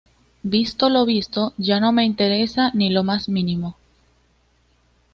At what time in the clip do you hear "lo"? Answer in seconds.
0.89-1.05, 2.91-3.03